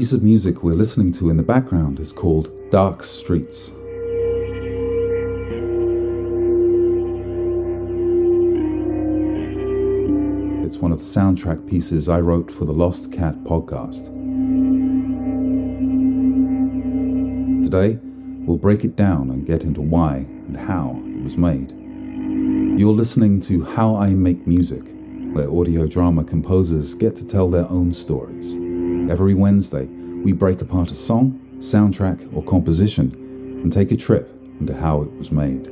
Piece 0.00 0.12
of 0.12 0.22
music 0.22 0.62
we're 0.62 0.72
listening 0.72 1.12
to 1.12 1.28
in 1.28 1.36
the 1.36 1.42
background 1.42 2.00
is 2.00 2.10
called 2.10 2.50
Dark 2.70 3.04
Streets. 3.04 3.68
It's 10.64 10.78
one 10.78 10.90
of 10.90 11.00
the 11.00 11.04
soundtrack 11.04 11.68
pieces 11.68 12.08
I 12.08 12.18
wrote 12.20 12.50
for 12.50 12.64
the 12.64 12.72
Lost 12.72 13.12
Cat 13.12 13.34
podcast. 13.44 14.06
Today, 17.62 17.98
we'll 18.46 18.56
break 18.56 18.84
it 18.84 18.96
down 18.96 19.28
and 19.28 19.46
get 19.46 19.64
into 19.64 19.82
why 19.82 20.26
and 20.46 20.56
how 20.56 20.98
it 21.04 21.22
was 21.22 21.36
made. 21.36 21.72
You're 22.80 22.94
listening 22.94 23.38
to 23.42 23.64
How 23.64 23.96
I 23.96 24.14
Make 24.14 24.46
Music, 24.46 24.94
where 25.34 25.50
audio 25.50 25.86
drama 25.86 26.24
composers 26.24 26.94
get 26.94 27.14
to 27.16 27.26
tell 27.26 27.50
their 27.50 27.68
own 27.68 27.92
stories. 27.92 28.56
Every 29.10 29.34
Wednesday, 29.34 29.86
we 29.86 30.30
break 30.30 30.60
apart 30.60 30.92
a 30.92 30.94
song, 30.94 31.40
soundtrack, 31.58 32.32
or 32.32 32.44
composition 32.44 33.10
and 33.60 33.72
take 33.72 33.90
a 33.90 33.96
trip 33.96 34.30
into 34.60 34.72
how 34.72 35.02
it 35.02 35.12
was 35.14 35.32
made. 35.32 35.68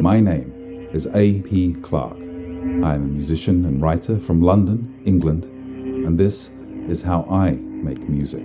My 0.00 0.20
name 0.20 0.88
is 0.92 1.08
A.P. 1.08 1.74
Clark. 1.82 2.16
I 2.16 2.94
am 2.94 3.02
a 3.02 3.10
musician 3.10 3.64
and 3.64 3.82
writer 3.82 4.20
from 4.20 4.40
London, 4.40 5.02
England, 5.04 5.46
and 5.46 6.16
this 6.16 6.50
is 6.86 7.02
how 7.02 7.26
I 7.28 7.54
make 7.58 8.08
music. 8.08 8.44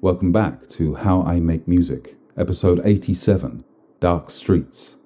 Welcome 0.00 0.32
back 0.32 0.66
to 0.70 0.96
How 0.96 1.22
I 1.22 1.38
Make 1.38 1.68
Music, 1.68 2.16
episode 2.36 2.80
87 2.82 3.62
Dark 4.00 4.30
Streets, 4.30 4.96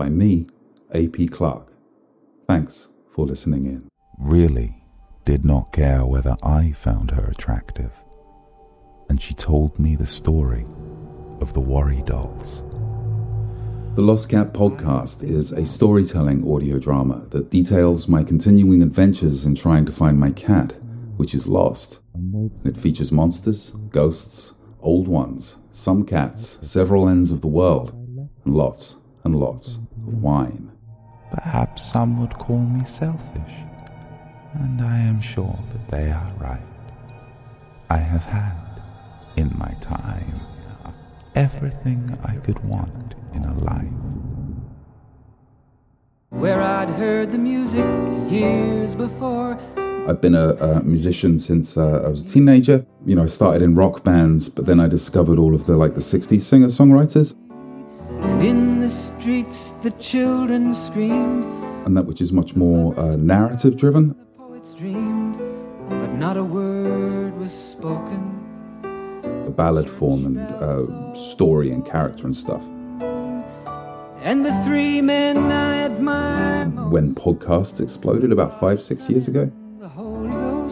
by 0.00 0.08
me, 0.08 0.46
A.P. 0.94 1.28
Clark. 1.28 1.74
Thanks 2.48 2.88
for 3.10 3.26
listening 3.26 3.66
in. 3.66 3.86
Really 4.18 4.82
did 5.26 5.44
not 5.44 5.74
care 5.74 6.06
whether 6.06 6.38
I 6.42 6.72
found 6.72 7.10
her 7.10 7.26
attractive, 7.26 7.92
and 9.10 9.20
she 9.20 9.34
told 9.34 9.78
me 9.78 9.96
the 9.96 10.06
story 10.06 10.64
of 11.42 11.52
the 11.52 11.60
Worry 11.60 12.02
Dolls. 12.06 12.62
The 13.94 14.00
Lost 14.00 14.30
Cat 14.30 14.54
podcast 14.54 15.22
is 15.22 15.52
a 15.52 15.66
storytelling 15.66 16.50
audio 16.50 16.78
drama 16.78 17.26
that 17.28 17.50
details 17.50 18.08
my 18.08 18.24
continuing 18.24 18.82
adventures 18.82 19.44
in 19.44 19.54
trying 19.54 19.84
to 19.84 19.92
find 19.92 20.18
my 20.18 20.30
cat, 20.30 20.72
which 21.18 21.34
is 21.34 21.46
lost. 21.46 22.00
It 22.64 22.74
features 22.74 23.12
monsters, 23.12 23.72
ghosts, 23.90 24.54
old 24.80 25.08
ones, 25.08 25.58
some 25.72 26.06
cats, 26.06 26.58
several 26.62 27.06
ends 27.06 27.30
of 27.30 27.42
the 27.42 27.48
world, 27.48 27.92
and 28.46 28.54
lots 28.54 28.96
and 29.24 29.36
lots 29.36 29.76
of 30.06 30.14
wine. 30.14 30.70
Perhaps 31.32 31.90
some 31.90 32.20
would 32.20 32.34
call 32.38 32.58
me 32.58 32.84
selfish, 32.84 33.54
and 34.54 34.80
I 34.80 34.98
am 34.98 35.20
sure 35.20 35.58
that 35.72 35.88
they 35.88 36.10
are 36.10 36.32
right. 36.38 36.60
I 37.88 37.98
have 37.98 38.24
had, 38.24 38.56
in 39.36 39.52
my 39.56 39.74
time, 39.80 40.40
everything 41.34 42.18
I 42.24 42.36
could 42.36 42.62
want 42.64 43.14
in 43.34 43.44
a 43.44 43.54
life. 43.54 43.92
Where 46.30 46.60
I'd 46.62 46.90
heard 46.90 47.30
the 47.30 47.38
music 47.38 47.84
years 48.30 48.94
before. 48.94 49.58
I've 50.08 50.20
been 50.20 50.34
a, 50.34 50.54
a 50.54 50.82
musician 50.82 51.38
since 51.38 51.76
uh, 51.76 52.02
I 52.04 52.08
was 52.08 52.22
a 52.22 52.26
teenager. 52.26 52.86
You 53.04 53.16
know, 53.16 53.24
I 53.24 53.26
started 53.26 53.62
in 53.62 53.74
rock 53.74 54.04
bands, 54.04 54.48
but 54.48 54.66
then 54.66 54.80
I 54.80 54.88
discovered 54.88 55.38
all 55.38 55.54
of 55.54 55.66
the 55.66 55.76
like 55.76 55.94
the 55.94 56.00
'60s 56.00 56.40
singer-songwriters, 56.40 57.34
And 57.34 57.40
in 57.40 57.48
the 57.48 57.49
streets 58.90 59.70
the 59.82 59.90
children 59.92 60.74
screamed, 60.74 61.44
and 61.86 61.96
that 61.96 62.04
which 62.06 62.20
is 62.20 62.32
much 62.32 62.56
more 62.56 62.98
uh, 62.98 63.16
narrative-driven. 63.16 64.14
the 64.52 64.74
dreamed, 64.74 65.38
but 65.88 66.12
not 66.14 66.36
a 66.36 66.44
word 66.44 67.38
was 67.38 67.52
spoken. 67.52 68.36
the 69.44 69.50
ballad 69.50 69.88
form 69.88 70.26
and 70.26 70.38
uh, 70.38 71.14
story 71.14 71.70
and 71.70 71.84
character 71.86 72.24
and 72.26 72.36
stuff. 72.36 72.64
And 74.22 74.44
the 74.44 74.52
three 74.64 75.00
men 75.00 75.38
I 75.50 75.78
admire 75.84 76.66
When 76.90 77.14
podcasts 77.14 77.80
exploded 77.80 78.32
about 78.32 78.58
five, 78.60 78.82
six 78.82 79.08
years 79.08 79.28
ago, 79.28 79.44
the 79.46 79.48
Holy 79.48 79.48
Ghost, 79.48 79.69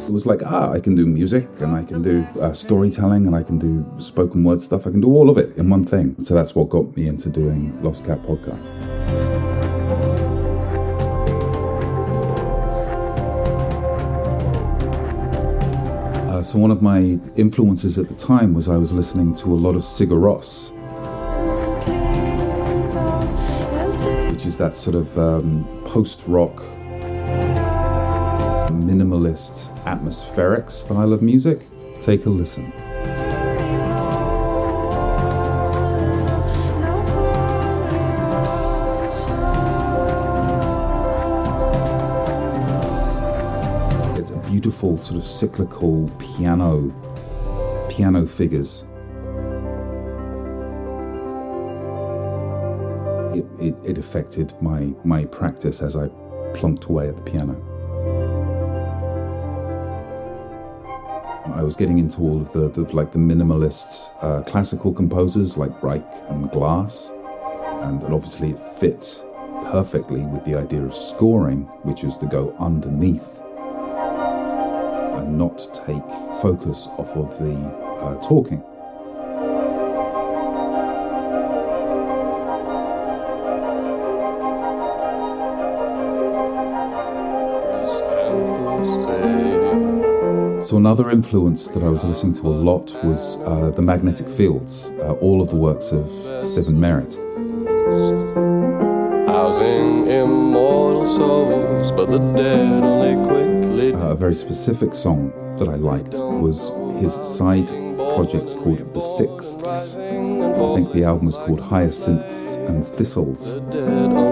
it 0.06 0.12
was 0.12 0.26
like, 0.26 0.42
ah, 0.44 0.70
I 0.72 0.80
can 0.80 0.94
do 0.94 1.06
music 1.06 1.48
and 1.60 1.74
I 1.74 1.82
can 1.82 2.02
do 2.02 2.22
uh, 2.40 2.52
storytelling 2.52 3.26
and 3.26 3.34
I 3.34 3.42
can 3.42 3.58
do 3.58 3.84
spoken 3.98 4.44
word 4.44 4.62
stuff. 4.62 4.86
I 4.86 4.90
can 4.90 5.00
do 5.00 5.08
all 5.08 5.28
of 5.28 5.38
it 5.38 5.56
in 5.56 5.68
one 5.68 5.84
thing. 5.84 6.14
So 6.20 6.34
that's 6.34 6.54
what 6.54 6.68
got 6.68 6.96
me 6.96 7.08
into 7.08 7.28
doing 7.28 7.80
Lost 7.82 8.04
Cat 8.04 8.22
podcast. 8.22 8.76
Uh, 16.28 16.42
so 16.42 16.58
one 16.58 16.70
of 16.70 16.80
my 16.80 17.18
influences 17.34 17.98
at 17.98 18.06
the 18.06 18.14
time 18.14 18.54
was 18.54 18.68
I 18.68 18.76
was 18.76 18.92
listening 18.92 19.34
to 19.34 19.52
a 19.52 19.58
lot 19.58 19.74
of 19.74 19.82
Sigur 19.82 20.20
Rós, 20.20 20.70
which 24.30 24.46
is 24.46 24.56
that 24.58 24.74
sort 24.74 24.94
of 24.94 25.18
um, 25.18 25.66
post-rock, 25.84 26.62
minimalist, 28.78 29.76
atmospheric 29.86 30.70
style 30.70 31.12
of 31.12 31.22
music. 31.22 31.66
Take 32.00 32.26
a 32.26 32.30
listen. 32.30 32.72
It's 44.16 44.30
a 44.30 44.38
beautiful 44.48 44.96
sort 44.96 45.18
of 45.18 45.26
cyclical 45.26 46.08
piano, 46.18 46.94
piano 47.90 48.26
figures. 48.26 48.84
It, 53.34 53.44
it, 53.60 53.76
it 53.84 53.98
affected 53.98 54.54
my, 54.60 54.94
my 55.04 55.24
practice 55.26 55.82
as 55.82 55.94
I 55.96 56.08
plunked 56.54 56.84
away 56.86 57.08
at 57.08 57.16
the 57.16 57.22
piano. 57.22 57.67
I 61.52 61.62
was 61.62 61.76
getting 61.76 61.98
into 61.98 62.20
all 62.20 62.40
of 62.40 62.52
the, 62.52 62.68
the 62.68 62.82
like 62.94 63.12
the 63.12 63.18
minimalist 63.18 64.10
uh, 64.22 64.42
classical 64.42 64.92
composers 64.92 65.56
like 65.56 65.82
Reich 65.82 66.06
and 66.28 66.50
Glass, 66.50 67.10
and, 67.82 68.02
and 68.02 68.14
obviously 68.14 68.50
it 68.50 68.58
fit 68.58 69.24
perfectly 69.70 70.20
with 70.20 70.44
the 70.44 70.54
idea 70.54 70.82
of 70.82 70.94
scoring, 70.94 71.62
which 71.82 72.04
is 72.04 72.16
to 72.18 72.26
go 72.26 72.54
underneath 72.58 73.40
and 75.18 75.36
not 75.36 75.58
take 75.86 76.02
focus 76.40 76.86
off 76.98 77.10
of 77.16 77.38
the 77.38 77.54
uh, 77.54 78.20
talking. 78.22 78.62
So 90.60 90.76
another 90.76 91.10
influence 91.10 91.68
that 91.68 91.84
I 91.84 91.88
was 91.88 92.04
listening 92.04 92.34
to 92.34 92.48
a 92.48 92.50
lot 92.50 92.92
was 93.04 93.36
uh, 93.42 93.70
the 93.70 93.80
magnetic 93.80 94.28
fields, 94.28 94.90
uh, 94.98 95.12
all 95.14 95.40
of 95.40 95.50
the 95.50 95.56
works 95.56 95.92
of 95.92 96.10
Stephin 96.42 96.80
Merritt. 96.80 97.14
Housing 99.28 100.08
immortal 100.08 101.06
souls, 101.06 101.92
but 101.92 102.10
the 102.10 102.18
dead 102.18 102.82
only 102.82 103.24
quickly. 103.24 103.94
Uh, 103.94 104.08
a 104.08 104.14
very 104.16 104.34
specific 104.34 104.96
song 104.96 105.30
that 105.54 105.68
I 105.68 105.76
liked 105.76 106.14
was 106.14 106.70
his 107.00 107.14
side 107.14 107.68
project 108.14 108.56
called 108.56 108.92
The 108.92 109.00
Sixths. 109.00 109.96
I 109.96 110.74
think 110.74 110.92
the 110.92 111.04
album 111.04 111.26
was 111.26 111.36
called 111.36 111.60
Hyacinths 111.60 112.56
and 112.56 112.84
Thistles. 112.84 113.54
The 113.54 113.86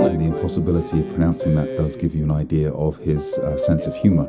And 0.08 0.20
the 0.20 0.24
impossibility 0.24 1.00
of 1.00 1.08
pronouncing 1.08 1.54
that 1.54 1.76
does 1.76 1.94
give 1.94 2.16
you 2.16 2.24
an 2.24 2.32
idea 2.32 2.72
of 2.72 2.96
his 2.98 3.38
uh, 3.38 3.56
sense 3.56 3.86
of 3.86 3.94
humor. 3.94 4.28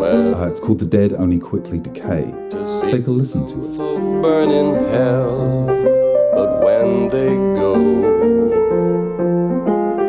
Uh, 0.00 0.46
it's 0.48 0.60
called 0.60 0.78
The 0.78 0.86
Dead 0.86 1.12
Only 1.12 1.38
Quickly 1.38 1.80
Decay. 1.80 2.32
Take 2.88 3.06
a 3.06 3.10
listen 3.10 3.46
to 3.48 3.54
it. 3.64 3.76
burn 4.22 4.50
in 4.50 4.74
hell. 4.92 5.66
But 6.34 6.62
when 6.64 7.08
they 7.08 7.34
go, 7.58 7.74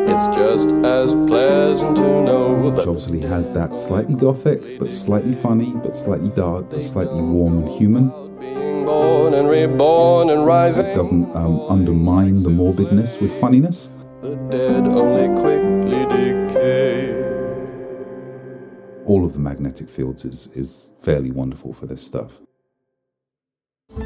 it's 0.06 0.26
just 0.36 0.68
as 0.84 1.14
pleasant 1.26 1.96
to 1.96 2.02
know 2.22 2.70
Which 2.70 2.86
obviously 2.86 3.20
has 3.22 3.50
that 3.52 3.74
slightly 3.76 4.14
gothic, 4.14 4.78
but 4.78 4.92
slightly 4.92 5.32
funny, 5.32 5.72
but 5.82 5.96
slightly 5.96 6.30
dark, 6.30 6.70
but 6.70 6.82
slightly 6.82 7.20
warm 7.20 7.58
and 7.58 7.68
human. 7.68 8.10
being 8.38 8.84
born 8.84 9.34
and 9.34 9.48
reborn 9.48 10.30
and 10.30 10.46
rising, 10.46 10.86
It 10.86 10.94
doesn't 10.94 11.34
um, 11.34 11.60
undermine 11.68 12.42
the 12.44 12.50
morbidness 12.50 13.20
with 13.20 13.32
funniness. 13.40 13.90
the 14.22 14.36
dead 14.50 14.86
only 14.86 15.28
quickly 15.40 15.59
All 19.10 19.24
of 19.24 19.32
the 19.32 19.40
magnetic 19.40 19.90
fields 19.90 20.24
is, 20.24 20.46
is 20.54 20.92
fairly 21.00 21.32
wonderful 21.32 21.72
for 21.72 21.84
this 21.84 22.00
stuff. 22.00 22.40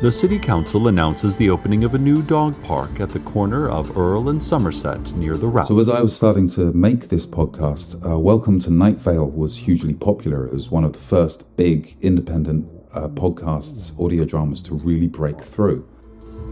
the 0.00 0.10
City 0.10 0.38
Council 0.38 0.88
announces 0.88 1.36
the 1.36 1.50
opening 1.50 1.84
of 1.84 1.94
a 1.94 1.98
new 1.98 2.22
dog 2.22 2.54
park 2.62 3.00
at 3.00 3.10
the 3.10 3.18
corner 3.18 3.68
of 3.68 3.98
Earl 3.98 4.30
and 4.30 4.42
Somerset 4.42 5.14
near 5.14 5.36
the 5.36 5.46
route. 5.46 5.66
So, 5.66 5.78
as 5.78 5.90
I 5.90 6.00
was 6.00 6.16
starting 6.16 6.48
to 6.56 6.72
make 6.72 7.08
this 7.08 7.26
podcast, 7.26 8.02
uh, 8.02 8.18
Welcome 8.18 8.58
to 8.60 8.72
Night 8.72 8.96
Vale 8.96 9.30
was 9.30 9.58
hugely 9.58 9.92
popular. 9.92 10.46
It 10.46 10.54
was 10.54 10.70
one 10.70 10.84
of 10.84 10.94
the 10.94 11.00
first 11.00 11.54
big 11.58 11.98
independent 12.00 12.66
uh, 12.94 13.08
podcasts, 13.08 13.92
audio 14.02 14.24
dramas 14.24 14.62
to 14.62 14.74
really 14.74 15.08
break 15.08 15.38
through. 15.38 15.86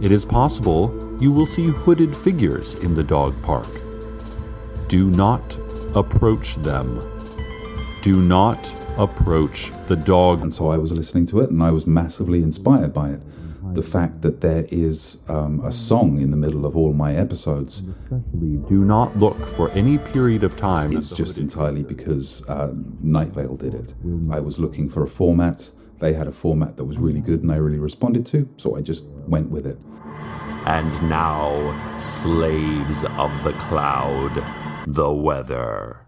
It 0.03 0.13
is 0.13 0.27
possible 0.27 0.93
you 1.19 1.33
will 1.33 1.47
see 1.47 1.69
hooded 1.69 2.15
figures 2.15 2.75
in 2.75 2.93
the 2.93 3.03
dog 3.03 3.33
park. 3.43 3.81
Do 4.89 5.09
not 5.09 5.59
approach 5.95 6.57
them. 6.57 7.12
Do 8.03 8.21
not 8.21 8.75
approach 8.99 9.73
the 9.87 9.97
dog. 9.97 10.43
And 10.43 10.53
so 10.53 10.71
I 10.71 10.77
was 10.77 10.93
listening 10.93 11.27
to 11.27 11.41
it 11.41 11.51
and 11.51 11.63
I 11.63 11.71
was 11.71 11.87
massively 11.87 12.43
inspired 12.43 12.93
by 12.93 13.11
it. 13.11 13.21
The 13.75 13.83
fact 13.83 14.21
that 14.23 14.41
there 14.41 14.67
is 14.71 15.23
um, 15.29 15.65
a 15.65 15.73
song 15.73 16.21
in 16.21 16.31
the 16.31 16.37
middle 16.37 16.67
of 16.67 16.77
all 16.77 16.93
my 16.93 17.15
episodes. 17.15 17.81
Do 17.81 18.85
not 18.85 19.17
look 19.17 19.49
for 19.49 19.71
any 19.71 19.99
period 19.99 20.43
of 20.43 20.57
time. 20.57 20.95
It's 20.95 21.11
just 21.11 21.39
entirely 21.39 21.83
because 21.83 22.47
uh, 22.49 22.75
Night 23.01 23.29
Vale 23.29 23.57
did 23.57 23.73
it. 23.75 23.95
I 24.31 24.41
was 24.41 24.59
looking 24.59 24.89
for 24.91 25.05
a 25.05 25.09
format. 25.09 25.71
They 26.01 26.13
had 26.13 26.27
a 26.27 26.33
format 26.33 26.77
that 26.77 26.85
was 26.85 26.99
really 26.99 27.21
good 27.21 27.43
and 27.43 27.53
I 27.53 27.57
really 27.57 27.79
responded 27.79 28.27
to, 28.27 28.49
so 28.57 28.77
I 28.77 28.83
just 28.83 29.07
went 29.07 29.49
with 29.51 29.67
it. 29.67 29.79
And 30.67 30.93
now, 31.09 31.99
slaves 31.99 33.05
of 33.05 33.45
the 33.45 33.53
cloud, 33.55 34.45
the 34.87 35.13
weather. 35.13 36.01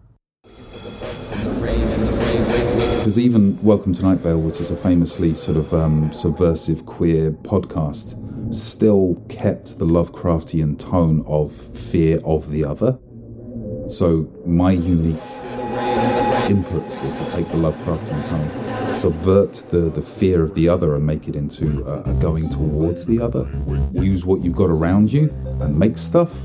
Because 1.44 3.18
even 3.18 3.62
Welcome 3.62 3.92
to 3.92 4.02
Night 4.02 4.20
Vale, 4.20 4.40
which 4.40 4.60
is 4.60 4.70
a 4.70 4.76
famously 4.76 5.34
sort 5.34 5.58
of 5.58 5.74
um, 5.74 6.10
subversive 6.10 6.86
queer 6.86 7.32
podcast, 7.32 8.54
still 8.54 9.22
kept 9.28 9.78
the 9.78 9.84
Lovecraftian 9.84 10.78
tone 10.78 11.22
of 11.26 11.52
fear 11.52 12.18
of 12.24 12.50
the 12.50 12.64
other. 12.64 12.98
So 13.88 14.32
my 14.46 14.72
unique 14.72 15.20
input 16.48 16.84
was 17.04 17.14
to 17.16 17.26
take 17.28 17.46
the 17.48 17.56
Lovecraftian 17.56 18.24
tone, 18.24 18.48
subvert 18.92 19.52
the, 19.70 19.90
the 19.90 20.02
fear 20.02 20.42
of 20.42 20.54
the 20.54 20.68
other 20.68 20.94
and 20.94 21.04
make 21.04 21.28
it 21.28 21.36
into 21.36 21.84
a, 21.84 22.10
a 22.10 22.14
going 22.14 22.48
towards 22.48 23.06
the 23.06 23.20
other. 23.20 23.48
Use 23.92 24.24
what 24.24 24.40
you've 24.42 24.56
got 24.56 24.70
around 24.70 25.12
you 25.12 25.30
and 25.60 25.78
make 25.78 25.98
stuff. 25.98 26.44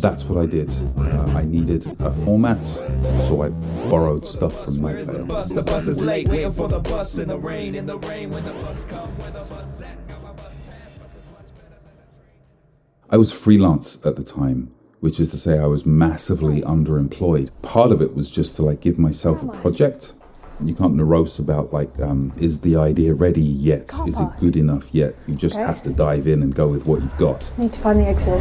That's 0.00 0.24
what 0.24 0.42
I 0.42 0.46
did. 0.46 0.74
Uh, 0.96 1.32
I 1.36 1.44
needed 1.44 1.86
a 2.00 2.12
format, 2.12 2.64
so 2.64 3.42
I 3.42 3.50
borrowed 3.90 4.26
stuff 4.26 4.64
from 4.64 4.80
Night 4.80 5.06
Vale. 5.06 5.26
The 5.44 5.62
bus 5.62 5.86
is 5.88 6.00
late, 6.00 6.28
waiting 6.28 6.52
for 6.52 6.68
the 6.68 6.80
bus 6.80 7.18
in 7.18 7.28
the 7.28 7.38
rain, 7.38 7.74
in 7.74 7.86
the 7.86 7.98
rain 7.98 8.30
when 8.30 8.44
the 8.44 8.52
bus 8.52 8.84
come, 8.84 9.08
where 9.18 9.30
the 9.30 9.44
bus 9.48 9.82
at, 9.82 9.96
my 10.22 10.32
bus 10.32 10.58
pass, 10.68 10.94
bus 10.94 11.10
is 11.10 11.26
much 11.32 11.54
better 11.54 11.68
than 11.68 11.92
a 11.92 12.06
train. 12.06 13.10
I 13.10 13.16
was 13.16 13.32
freelance 13.32 14.04
at 14.06 14.16
the 14.16 14.24
time, 14.24 14.70
which 15.00 15.20
is 15.20 15.28
to 15.28 15.36
say 15.36 15.58
I 15.58 15.66
was 15.66 15.84
massively 15.84 16.62
underemployed. 16.62 17.50
Part 17.62 17.92
of 17.92 18.00
it 18.00 18.14
was 18.14 18.30
just 18.30 18.56
to 18.56 18.62
like 18.62 18.80
give 18.80 18.98
myself 18.98 19.42
a 19.42 19.48
project. 19.48 20.14
You 20.64 20.74
can't 20.74 20.94
morose 20.94 21.38
about 21.38 21.72
like, 21.72 21.90
um, 22.00 22.32
is 22.36 22.60
the 22.60 22.76
idea 22.76 23.14
ready 23.14 23.42
yet? 23.42 23.90
Is 24.06 24.20
it 24.20 24.28
good 24.38 24.56
enough 24.56 24.94
yet? 24.94 25.14
You 25.26 25.34
just 25.34 25.56
Okay. 25.56 25.64
have 25.66 25.82
to 25.82 25.90
dive 25.90 26.26
in 26.26 26.42
and 26.42 26.54
go 26.54 26.68
with 26.68 26.86
what 26.86 27.00
you've 27.02 27.16
got. 27.16 27.50
Need 27.58 27.72
to 27.72 27.80
find 27.80 27.98
the 28.00 28.06
exit. 28.06 28.40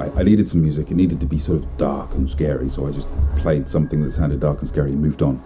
I, 0.00 0.20
I 0.20 0.22
needed 0.22 0.48
some 0.48 0.62
music. 0.62 0.90
It 0.90 0.94
needed 0.94 1.20
to 1.20 1.26
be 1.26 1.38
sort 1.38 1.58
of 1.58 1.76
dark 1.76 2.14
and 2.14 2.28
scary, 2.28 2.68
so 2.68 2.86
I 2.86 2.92
just 2.92 3.08
played 3.36 3.68
something 3.68 4.02
that 4.04 4.12
sounded 4.12 4.40
dark 4.40 4.60
and 4.60 4.68
scary 4.68 4.92
and 4.92 5.00
moved 5.02 5.22
on. 5.22 5.42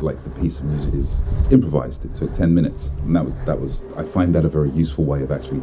Like 0.00 0.22
the 0.24 0.30
piece 0.30 0.60
of 0.60 0.66
music 0.66 0.94
is 0.94 1.22
improvised. 1.50 2.04
It 2.04 2.14
took 2.14 2.32
ten 2.32 2.54
minutes, 2.54 2.90
and 3.04 3.14
that 3.16 3.24
was 3.24 3.38
that 3.46 3.58
was. 3.58 3.84
I 3.96 4.02
find 4.02 4.34
that 4.34 4.44
a 4.44 4.48
very 4.48 4.70
useful 4.70 5.04
way 5.04 5.22
of 5.22 5.30
actually 5.30 5.62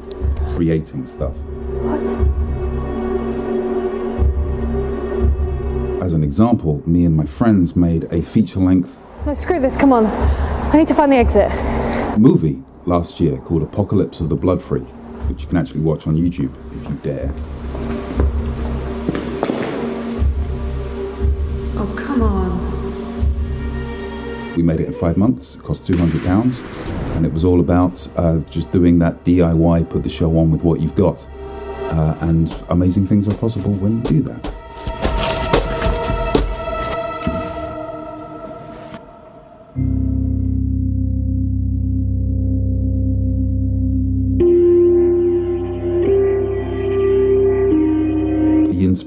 creating 0.56 1.06
stuff. 1.06 1.38
As 6.02 6.14
an 6.14 6.24
example, 6.24 6.82
me 6.90 7.06
and 7.06 7.16
my 7.16 7.26
friends 7.26 7.76
made 7.76 8.06
a 8.12 8.22
feature-length 8.24 9.06
No, 9.26 9.34
screw 9.36 9.60
this, 9.60 9.78
come 9.78 9.94
on. 9.94 10.08
I 10.08 10.76
need 10.78 10.88
to 10.88 10.96
find 10.96 11.12
the 11.12 11.18
exit. 11.18 11.50
movie 12.18 12.62
last 12.86 13.20
year 13.20 13.38
called 13.38 13.62
Apocalypse 13.62 14.20
of 14.20 14.30
the 14.30 14.36
Blood 14.36 14.62
Freak, 14.64 14.88
which 15.30 15.44
you 15.44 15.48
can 15.48 15.58
actually 15.58 15.82
watch 15.82 16.08
on 16.08 16.16
YouTube 16.16 16.52
if 16.76 16.84
you 16.90 16.96
dare. 17.04 17.32
Oh, 21.78 21.94
come 21.96 22.22
on. 22.24 22.72
We 24.56 24.64
made 24.64 24.80
it 24.82 24.88
in 24.88 24.94
five 24.94 25.18
months. 25.18 25.56
It 25.56 25.62
cost 25.64 25.86
two 25.86 25.98
hundred 25.98 26.24
pounds, 26.24 26.62
and 27.16 27.26
it 27.26 27.32
was 27.32 27.44
all 27.46 27.60
about 27.60 28.08
uh, 28.18 28.40
just 28.50 28.72
doing 28.72 28.98
that 29.00 29.24
DIY, 29.24 29.88
put 29.90 30.04
the 30.04 30.10
show 30.10 30.36
on 30.38 30.50
with 30.52 30.64
what 30.64 30.80
you've 30.82 30.96
got, 30.96 31.26
uh, 31.94 32.18
and 32.22 32.52
amazing 32.70 33.06
things 33.08 33.28
are 33.28 33.36
possible 33.38 33.72
when 33.74 33.98
you 33.98 34.04
do 34.04 34.22
that. 34.24 34.61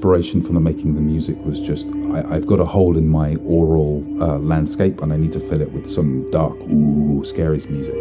Inspiration 0.05 0.43
for 0.43 0.53
the 0.53 0.59
making 0.59 0.89
of 0.89 0.95
the 0.97 1.01
music 1.01 1.35
was 1.43 1.59
just 1.59 1.91
I, 2.13 2.35
I've 2.35 2.45
got 2.45 2.59
a 2.59 2.63
hole 2.63 2.95
in 2.95 3.09
my 3.09 3.37
aural 3.37 4.05
uh, 4.21 4.37
landscape, 4.37 5.01
and 5.01 5.11
I 5.11 5.17
need 5.17 5.31
to 5.31 5.39
fill 5.39 5.61
it 5.61 5.71
with 5.71 5.87
some 5.87 6.27
dark, 6.27 6.61
ooh, 6.61 7.23
scary 7.25 7.59
music. 7.71 7.95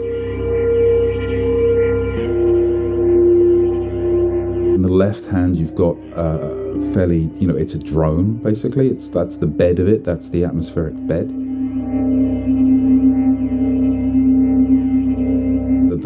In 4.75 4.83
the 4.83 4.91
left 4.91 5.25
hand, 5.25 5.57
you've 5.57 5.75
got 5.75 5.97
uh, 6.13 6.79
fairly, 6.93 7.31
you 7.41 7.47
know, 7.47 7.57
it's 7.57 7.73
a 7.73 7.83
drone 7.83 8.35
basically. 8.35 8.89
It's 8.89 9.09
that's 9.09 9.39
the 9.39 9.47
bed 9.47 9.79
of 9.79 9.89
it. 9.89 10.05
That's 10.05 10.29
the 10.29 10.45
atmospheric 10.45 11.07
bed. 11.07 11.44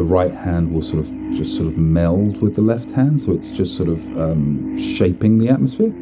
Right 0.09 0.33
hand 0.33 0.73
will 0.73 0.83
sort 0.83 1.01
of 1.01 1.13
just 1.33 1.55
sort 1.55 1.69
of 1.69 1.77
meld 1.77 2.41
with 2.41 2.55
the 2.55 2.63
left 2.63 2.91
hand, 2.91 3.21
so 3.21 3.33
it's 3.33 3.51
just 3.51 3.77
sort 3.77 3.91
of 3.91 4.19
um, 4.19 4.77
shaping 4.79 5.39
the 5.39 5.51
atmosphere. 5.51 5.93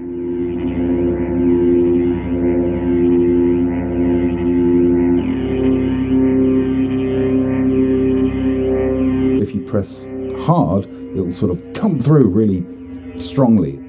If 9.43 9.55
you 9.55 9.63
press 9.63 10.09
hard, 10.47 10.87
it'll 10.87 11.33
sort 11.33 11.51
of 11.51 11.63
come 11.75 11.99
through 12.01 12.29
really 12.29 12.65
strongly. 13.19 13.83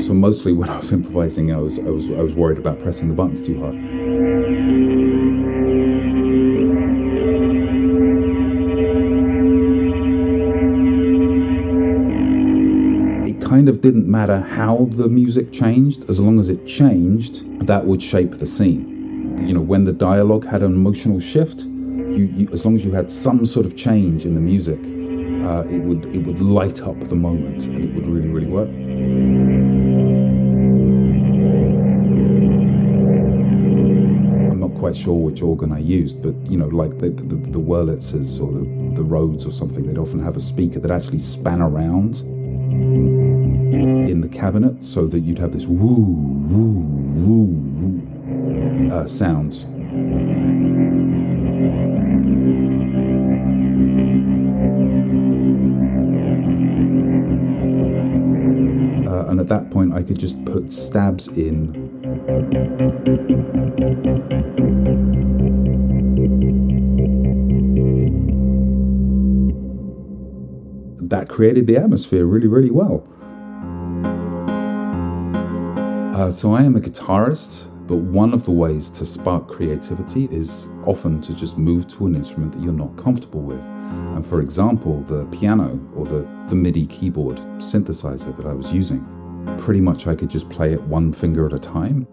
So 0.00 0.12
mostly 0.12 0.52
when 0.58 0.68
I 0.68 0.76
was 0.76 0.92
improvising, 0.92 1.52
I 1.54 1.56
was 1.56 1.78
I 1.78 1.88
was 1.88 2.10
I 2.10 2.20
was 2.20 2.34
worried 2.34 2.58
about 2.58 2.80
pressing 2.80 3.08
the 3.08 3.14
buttons 3.14 3.44
too 3.44 3.58
hard. 3.60 3.83
Kind 13.54 13.68
of 13.68 13.80
didn't 13.80 14.08
matter 14.08 14.40
how 14.40 14.86
the 14.90 15.08
music 15.08 15.52
changed, 15.52 16.10
as 16.10 16.18
long 16.18 16.40
as 16.40 16.48
it 16.48 16.66
changed, 16.66 17.34
that 17.64 17.84
would 17.84 18.02
shape 18.02 18.32
the 18.32 18.46
scene. 18.48 19.46
You 19.46 19.54
know, 19.54 19.60
when 19.60 19.84
the 19.84 19.92
dialogue 19.92 20.44
had 20.44 20.64
an 20.64 20.72
emotional 20.72 21.20
shift, 21.20 21.60
you, 21.60 22.24
you 22.34 22.48
as 22.52 22.64
long 22.64 22.74
as 22.74 22.84
you 22.84 22.90
had 22.90 23.08
some 23.12 23.46
sort 23.46 23.64
of 23.64 23.76
change 23.76 24.26
in 24.26 24.34
the 24.34 24.40
music, 24.40 24.80
uh, 25.46 25.62
it 25.68 25.82
would 25.86 26.04
it 26.06 26.26
would 26.26 26.40
light 26.40 26.82
up 26.82 26.98
the 26.98 27.14
moment, 27.14 27.62
and 27.66 27.76
it 27.84 27.94
would 27.94 28.08
really 28.08 28.28
really 28.28 28.48
work. 28.48 28.70
I'm 34.50 34.58
not 34.58 34.74
quite 34.74 34.96
sure 34.96 35.14
which 35.14 35.42
organ 35.42 35.70
I 35.72 35.78
used, 35.78 36.24
but 36.24 36.34
you 36.50 36.58
know, 36.58 36.66
like 36.66 36.98
the 36.98 37.10
the, 37.10 37.36
the 37.56 37.60
Wurlitzers 37.60 38.42
or 38.42 38.50
the 38.50 38.64
the 39.00 39.04
Rhodes 39.04 39.46
or 39.46 39.52
something, 39.52 39.86
they'd 39.86 39.98
often 40.06 40.20
have 40.24 40.36
a 40.36 40.40
speaker 40.40 40.80
that 40.80 40.90
actually 40.90 41.20
span 41.20 41.62
around 41.62 42.33
the 44.24 44.38
cabinet, 44.38 44.82
so 44.82 45.06
that 45.06 45.20
you'd 45.20 45.38
have 45.38 45.52
this 45.52 45.66
woo 45.66 45.76
woo 46.48 46.80
woo 47.14 47.44
woo 47.78 48.90
uh, 48.90 49.06
sound. 49.06 49.66
Uh, 59.06 59.26
and 59.28 59.40
at 59.40 59.48
that 59.48 59.70
point, 59.70 59.92
I 59.92 60.02
could 60.02 60.18
just 60.18 60.42
put 60.46 60.72
stabs 60.72 61.28
in 61.36 61.84
that 71.10 71.28
created 71.28 71.66
the 71.66 71.76
atmosphere 71.76 72.24
really, 72.24 72.48
really 72.48 72.70
well. 72.70 73.06
Uh, 76.14 76.30
so 76.30 76.54
I 76.54 76.62
am 76.62 76.76
a 76.76 76.80
guitarist 76.80 77.68
But 77.88 77.96
one 77.96 78.32
of 78.32 78.44
the 78.44 78.52
ways 78.52 78.88
to 78.90 79.04
spark 79.04 79.48
creativity 79.48 80.26
is 80.30 80.68
often 80.86 81.20
to 81.20 81.34
just 81.34 81.58
move 81.58 81.88
to 81.88 82.06
an 82.06 82.14
instrument 82.14 82.52
that 82.52 82.62
you're 82.62 82.72
not 82.72 82.96
comfortable 82.96 83.42
with. 83.42 83.60
And 84.14 84.24
for 84.24 84.40
example, 84.40 85.00
the 85.00 85.26
piano 85.26 85.80
or 85.96 86.06
the, 86.06 86.26
the 86.48 86.54
MIDI 86.54 86.86
keyboard 86.86 87.38
synthesizer 87.58 88.34
that 88.36 88.46
I 88.46 88.54
was 88.54 88.72
using, 88.72 89.04
pretty 89.58 89.80
much 89.80 90.06
I 90.06 90.14
could 90.14 90.30
just 90.30 90.48
play 90.48 90.72
it 90.72 90.80
one 90.82 91.12
finger 91.12 91.46
at 91.46 91.52
a 91.52 91.58
time. 91.58 92.06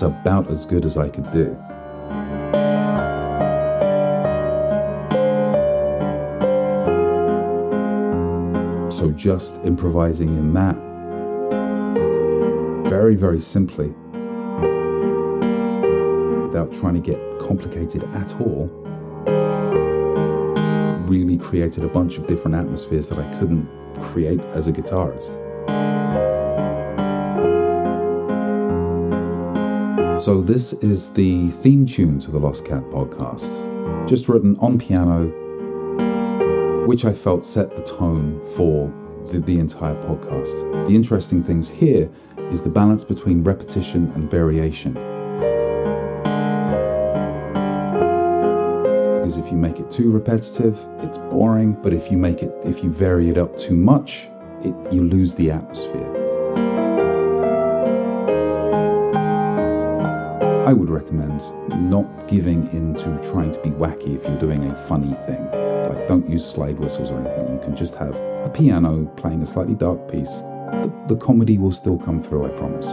That's 0.00 0.14
about 0.14 0.50
as 0.50 0.64
good 0.64 0.86
as 0.86 0.96
I 0.96 1.10
could 1.10 1.30
do. 1.30 1.54
So 8.90 9.10
just 9.14 9.62
improvising 9.62 10.30
in 10.38 10.54
that 10.54 10.76
very, 12.88 13.14
very 13.14 13.40
simply 13.40 13.88
without 16.46 16.72
trying 16.72 16.94
to 16.94 17.00
get 17.00 17.20
complicated 17.38 18.02
at 18.14 18.40
all 18.40 18.68
really 21.08 21.36
created 21.36 21.84
a 21.84 21.88
bunch 21.88 22.16
of 22.16 22.26
different 22.26 22.56
atmospheres 22.56 23.10
that 23.10 23.18
I 23.18 23.38
couldn't 23.38 23.68
create 24.00 24.40
as 24.40 24.66
a 24.66 24.72
guitarist. 24.72 25.50
So, 30.20 30.42
this 30.42 30.74
is 30.74 31.10
the 31.14 31.48
theme 31.48 31.86
tune 31.86 32.18
to 32.18 32.30
the 32.30 32.38
Lost 32.38 32.66
Cat 32.66 32.82
podcast, 32.90 34.06
just 34.06 34.28
written 34.28 34.54
on 34.60 34.78
piano, 34.78 35.28
which 36.86 37.06
I 37.06 37.14
felt 37.14 37.42
set 37.42 37.74
the 37.74 37.82
tone 37.82 38.38
for 38.54 38.92
the, 39.32 39.40
the, 39.40 39.58
entire 39.58 39.94
podcast. 39.94 40.86
The 40.86 40.94
interesting 40.94 41.42
things 41.42 41.70
here 41.70 42.10
is 42.50 42.60
the 42.60 42.68
balance 42.68 43.02
between 43.02 43.42
repetition 43.42 44.10
and 44.10 44.30
variation. 44.30 44.92
Because 49.14 49.38
if 49.38 49.50
you 49.50 49.56
make 49.56 49.80
it 49.80 49.90
too 49.90 50.12
repetitive, 50.12 50.86
it's 50.98 51.16
boring, 51.16 51.80
but 51.82 51.94
if 51.94 52.10
you 52.10 52.18
make 52.18 52.42
it, 52.42 52.52
if 52.62 52.84
you 52.84 52.90
vary 52.90 53.30
it 53.30 53.38
up 53.38 53.56
too 53.56 53.74
much, 53.74 54.28
it, 54.60 54.74
you 54.92 55.02
lose 55.02 55.34
the 55.34 55.50
atmosphere. 55.50 56.19
I 60.70 60.72
would 60.72 60.88
recommend 60.88 61.42
not 61.90 62.28
giving 62.28 62.62
into 62.72 63.06
trying 63.28 63.50
to 63.50 63.60
be 63.60 63.70
wacky 63.70 64.14
if 64.14 64.22
you're 64.22 64.38
doing 64.38 64.62
a 64.66 64.76
funny 64.76 65.12
thing. 65.26 65.44
Like, 65.88 66.06
don't 66.06 66.30
use 66.30 66.48
slide 66.48 66.78
whistles 66.78 67.10
or 67.10 67.18
anything. 67.18 67.54
You 67.54 67.58
can 67.58 67.74
just 67.74 67.96
have 67.96 68.14
a 68.14 68.48
piano 68.48 69.06
playing 69.16 69.42
a 69.42 69.46
slightly 69.46 69.74
dark 69.74 70.08
piece. 70.08 70.38
The, 70.38 71.04
the 71.08 71.16
comedy 71.16 71.58
will 71.58 71.72
still 71.72 71.98
come 71.98 72.22
through, 72.22 72.46
I 72.46 72.50
promise. 72.56 72.92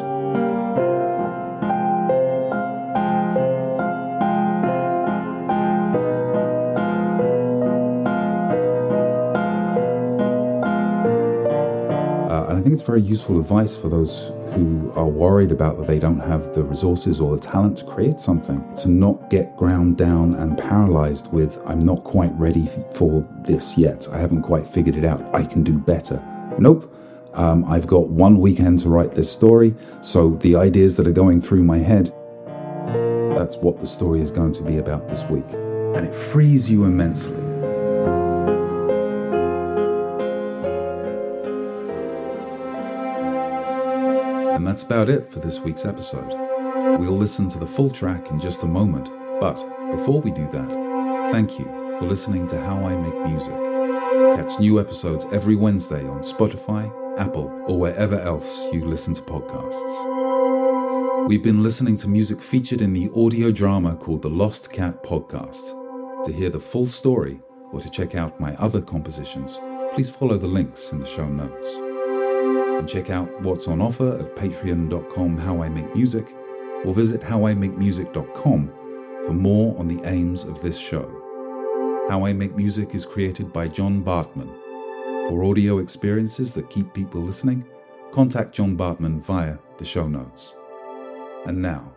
Uh, 12.27 12.47
and 12.49 12.57
I 12.57 12.61
think 12.61 12.73
it's 12.73 12.81
very 12.81 13.03
useful 13.03 13.39
advice 13.39 13.75
for 13.75 13.87
those 13.87 14.31
who 14.57 14.91
are 14.95 15.07
worried 15.07 15.51
about 15.51 15.77
that 15.77 15.85
they 15.85 15.99
don't 15.99 16.19
have 16.19 16.53
the 16.55 16.63
resources 16.63 17.21
or 17.21 17.35
the 17.35 17.41
talent 17.41 17.77
to 17.77 17.85
create 17.85 18.19
something, 18.19 18.59
to 18.73 18.89
not 18.89 19.29
get 19.29 19.55
ground 19.55 19.97
down 19.97 20.33
and 20.33 20.57
paralyzed 20.57 21.31
with, 21.31 21.61
I'm 21.67 21.79
not 21.79 22.03
quite 22.03 22.31
ready 22.33 22.67
for 22.95 23.21
this 23.41 23.77
yet. 23.77 24.07
I 24.11 24.17
haven't 24.17 24.41
quite 24.41 24.65
figured 24.65 24.95
it 24.95 25.05
out. 25.05 25.21
I 25.33 25.43
can 25.45 25.61
do 25.61 25.77
better. 25.79 26.23
Nope. 26.57 26.91
Um, 27.35 27.65
I've 27.65 27.85
got 27.85 28.09
one 28.09 28.39
weekend 28.39 28.79
to 28.79 28.89
write 28.89 29.13
this 29.13 29.31
story, 29.31 29.75
so 30.01 30.31
the 30.31 30.55
ideas 30.55 30.97
that 30.97 31.05
are 31.05 31.11
going 31.11 31.39
through 31.39 31.63
my 31.63 31.77
head, 31.77 32.11
that's 33.37 33.57
what 33.57 33.79
the 33.79 33.85
story 33.85 34.21
is 34.21 34.31
going 34.31 34.53
to 34.53 34.63
be 34.63 34.79
about 34.79 35.07
this 35.07 35.23
week. 35.25 35.45
And 35.51 36.07
it 36.07 36.15
frees 36.15 36.67
you 36.69 36.85
immensely. 36.85 37.56
That's 44.67 44.83
about 44.83 45.07
it 45.07 45.31
for 45.31 45.39
this 45.39 45.61
week's 45.61 45.85
episode. 45.85 46.27
We'll 46.99 47.15
listen 47.15 47.47
to 47.47 47.57
the 47.57 47.65
full 47.65 47.89
track 47.89 48.31
in 48.31 48.37
just 48.37 48.63
a 48.63 48.65
moment, 48.65 49.09
but 49.39 49.55
before 49.91 50.19
we 50.19 50.29
do 50.29 50.45
that, 50.51 51.29
thank 51.31 51.57
you 51.57 51.63
for 51.97 52.01
listening 52.01 52.47
to 52.47 52.59
How 52.59 52.75
I 52.85 52.97
Make 52.97 53.15
Music. 53.27 53.55
Catch 54.35 54.59
new 54.59 54.81
episodes 54.81 55.23
every 55.31 55.55
Wednesday 55.55 56.05
on 56.05 56.19
Spotify, 56.19 56.91
Apple, 57.17 57.47
or 57.69 57.79
wherever 57.79 58.19
else 58.19 58.65
you 58.73 58.83
listen 58.83 59.13
to 59.13 59.21
podcasts. 59.21 61.29
We've 61.29 61.41
been 61.41 61.63
listening 61.63 61.95
to 61.99 62.09
music 62.09 62.41
featured 62.41 62.81
in 62.81 62.91
the 62.91 63.09
audio 63.15 63.53
drama 63.53 63.95
called 63.95 64.21
The 64.21 64.29
Lost 64.29 64.73
Cat 64.73 65.01
Podcast. 65.01 66.25
To 66.25 66.33
hear 66.33 66.49
the 66.49 66.59
full 66.59 66.87
story 66.87 67.39
or 67.71 67.79
to 67.79 67.89
check 67.89 68.15
out 68.15 68.37
my 68.37 68.53
other 68.55 68.81
compositions, 68.81 69.61
please 69.93 70.09
follow 70.09 70.37
the 70.37 70.45
links 70.45 70.91
in 70.91 70.99
the 70.99 71.07
show 71.07 71.29
notes 71.29 71.79
and 72.77 72.87
check 72.87 73.09
out 73.09 73.29
what's 73.41 73.67
on 73.67 73.81
offer 73.81 74.17
at 74.19 74.35
patreon.com 74.35 75.37
how 75.37 75.61
I 75.61 75.69
make 75.69 75.93
music 75.95 76.33
or 76.85 76.93
visit 76.93 77.21
howimakemusic.com 77.21 78.73
for 79.25 79.33
more 79.33 79.77
on 79.79 79.87
the 79.87 80.01
aims 80.07 80.43
of 80.43 80.61
this 80.61 80.77
show. 80.77 81.17
How 82.09 82.25
I 82.25 82.31
Make 82.31 82.55
Music 82.55 82.95
is 82.95 83.05
created 83.05 83.51
by 83.51 83.67
John 83.67 84.01
Bartman. 84.01 84.47
For 85.27 85.43
audio 85.43 85.79
experiences 85.79 86.53
that 86.53 86.69
keep 86.69 86.93
people 86.93 87.19
listening, 87.21 87.67
contact 88.13 88.53
John 88.53 88.77
Bartman 88.77 89.21
via 89.21 89.57
the 89.77 89.83
show 89.83 90.07
notes. 90.07 90.55
And 91.45 91.61
now, 91.61 91.93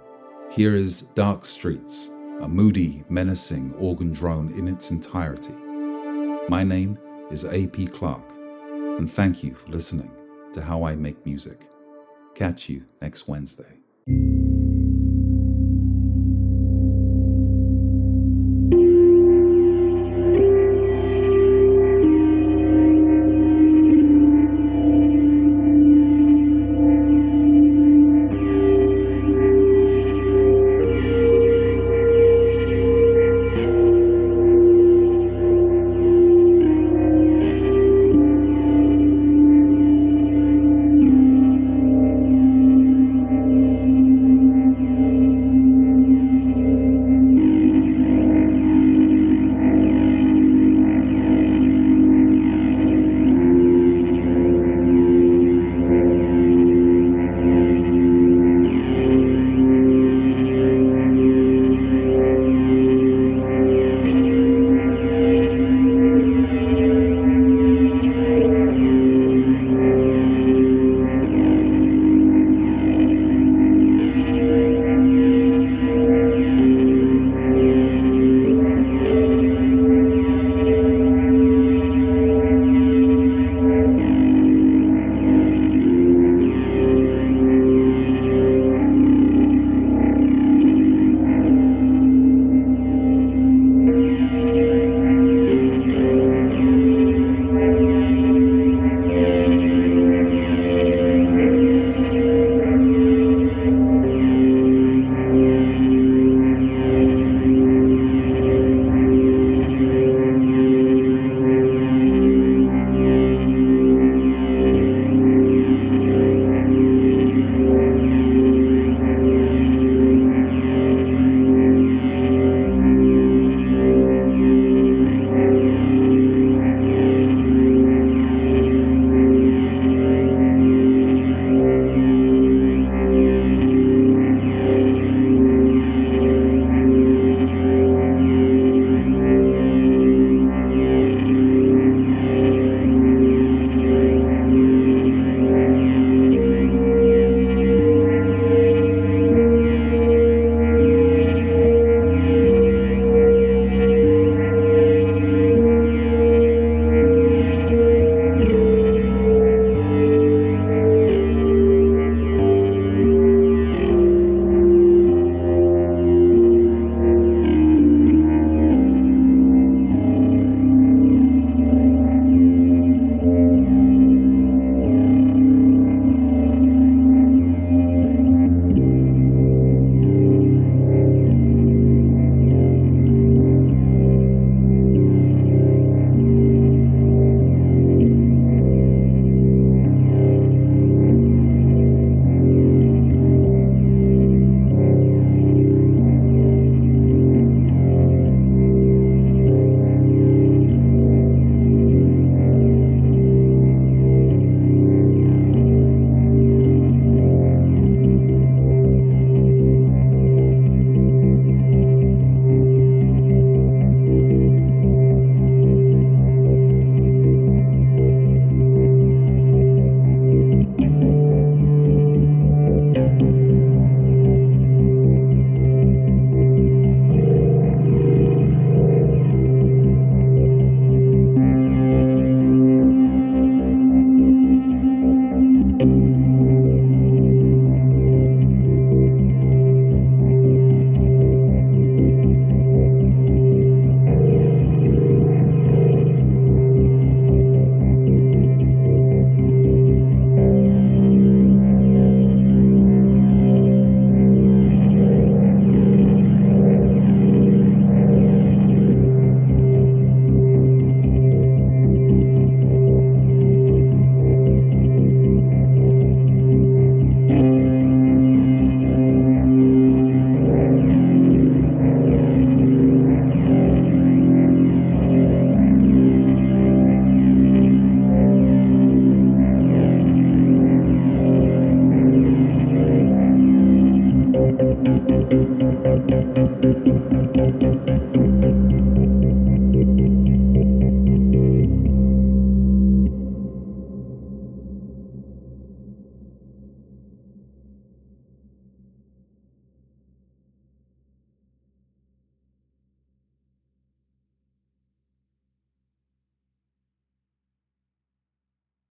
here 0.51 0.75
is 0.75 1.03
Dark 1.03 1.45
Streets, 1.45 2.09
a 2.41 2.49
moody, 2.49 3.05
menacing 3.09 3.73
organ 3.75 4.13
drone 4.13 4.51
in 4.59 4.67
its 4.67 4.91
entirety. 4.91 5.55
My 6.49 6.65
name 6.65 6.99
is 7.31 7.45
A.P. 7.45 7.87
Clark, 7.87 8.33
and 8.99 9.09
thank 9.09 9.45
you 9.45 9.55
for 9.55 9.69
listening 9.71 10.11
to 10.53 10.63
How 10.63 10.85
I 10.85 10.97
Make 10.97 11.25
Music. 11.25 11.69
Catch 12.35 12.69
you 12.69 12.85
next 13.01 13.29
Wednesday. 13.29 13.80